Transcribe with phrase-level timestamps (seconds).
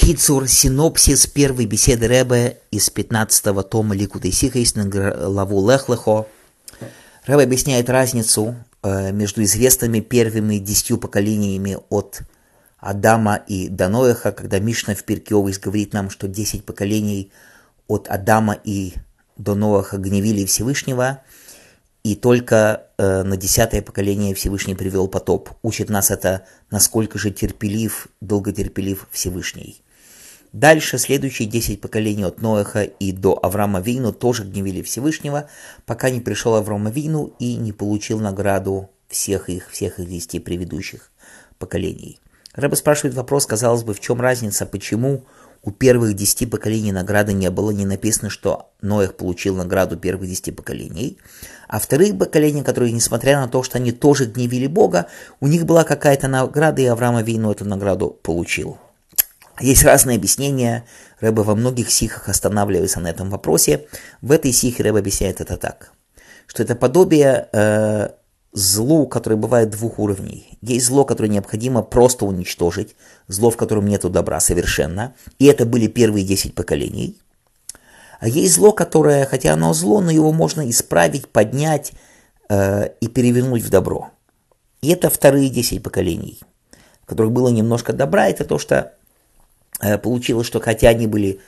[0.00, 4.28] Кицур, синопсис первой беседы Рэбе из 15-го тома Ликута
[4.74, 6.26] на главу Лехлехо.
[7.26, 12.22] Рэбе объясняет разницу э, между известными первыми десятью поколениями от
[12.78, 17.30] Адама и Даноеха, когда Мишна в Пиркеовис говорит нам, что десять поколений
[17.86, 18.94] от Адама и
[19.36, 21.20] до Ноаха гневили Всевышнего,
[22.04, 25.50] и только э, на десятое поколение Всевышний привел потоп.
[25.62, 29.82] Учит нас это, насколько же терпелив, долготерпелив Всевышний.
[30.52, 35.48] Дальше следующие 10 поколений от Ноэха и до Авраама Вину тоже гневили Всевышнего,
[35.86, 41.12] пока не пришел Авраама Вину и не получил награду всех их, всех их 10 предыдущих
[41.58, 42.18] поколений.
[42.54, 45.24] Рэба спрашивает вопрос, казалось бы, в чем разница, почему
[45.62, 50.50] у первых десяти поколений награды не было, не написано, что Ноэх получил награду первых десяти
[50.50, 51.18] поколений,
[51.68, 55.06] а вторых поколений, которые, несмотря на то, что они тоже гневили Бога,
[55.38, 58.78] у них была какая-то награда, и Авраама Вину эту награду получил.
[59.60, 60.84] Есть разные объяснения.
[61.20, 63.86] Рэба во многих сихах останавливается на этом вопросе.
[64.22, 65.92] В этой сихе Рэба объясняет это так,
[66.46, 68.08] что это подобие э,
[68.52, 70.58] злу, которое бывает двух уровней.
[70.62, 72.96] Есть зло, которое необходимо просто уничтожить,
[73.28, 75.14] зло, в котором нет добра совершенно.
[75.38, 77.18] И это были первые десять поколений.
[78.18, 81.92] А есть зло, которое, хотя оно зло, но его можно исправить, поднять
[82.48, 84.10] э, и перевернуть в добро.
[84.80, 86.40] И это вторые десять поколений,
[87.02, 88.28] в которых было немножко добра.
[88.28, 88.94] Это то, что
[90.02, 91.40] получилось, что хотя они были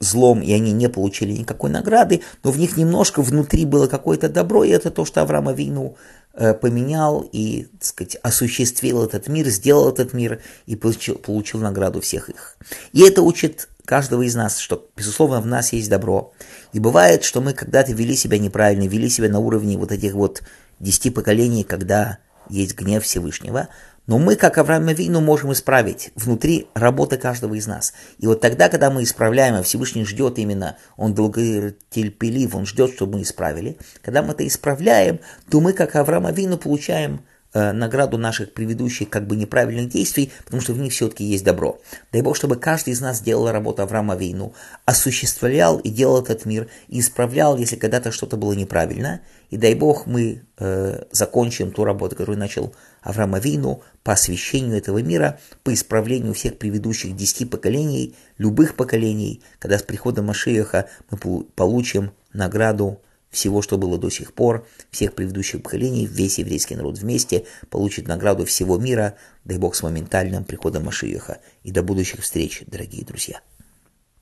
[0.00, 4.64] злом, и они не получили никакой награды, но в них немножко внутри было какое-то добро,
[4.64, 5.96] и это то, что Авраам Авину
[6.34, 12.00] э, поменял и, так сказать, осуществил этот мир, сделал этот мир и получил, получил награду
[12.00, 12.56] всех их.
[12.92, 16.32] И это учит каждого из нас, что, безусловно, в нас есть добро.
[16.72, 20.42] И бывает, что мы когда-то вели себя неправильно, вели себя на уровне вот этих вот
[20.78, 23.68] десяти поколений, когда есть гнев Всевышнего,
[24.08, 27.92] но мы, как Авраам Вину, можем исправить внутри работы каждого из нас.
[28.18, 33.18] И вот тогда, когда мы исправляем, а Всевышний ждет именно, он долготерпелив, он ждет, чтобы
[33.18, 33.76] мы исправили.
[34.02, 35.20] Когда мы это исправляем,
[35.50, 37.20] то мы, как Авраам Вину, получаем
[37.54, 41.80] награду наших предыдущих как бы неправильных действий, потому что в них все-таки есть добро.
[42.12, 44.54] Дай Бог, чтобы каждый из нас делал работу Авраама Вину,
[44.84, 49.22] осуществлял и делал этот мир, и исправлял, если когда-то что-то было неправильно.
[49.50, 54.98] И дай Бог, мы э, закончим ту работу, которую начал Авраама Вину по освящению этого
[54.98, 62.12] мира, по исправлению всех предыдущих десяти поколений, любых поколений, когда с приходом Машиаха мы получим
[62.32, 68.08] награду всего, что было до сих пор, всех предыдущих поколений, весь еврейский народ вместе получит
[68.08, 71.38] награду всего мира, дай Бог с моментальным приходом Машиаха.
[71.62, 73.40] И до будущих встреч, дорогие друзья.